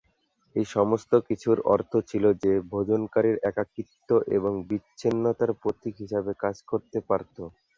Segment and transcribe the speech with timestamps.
[0.55, 7.37] এই সমস্তকিছুর অর্থ ছিল যে, ভোজনকারীরা একাকিত্ব এবং বিচ্ছিন্নতার প্রতীক হিসেবে কাজ করতে পারত।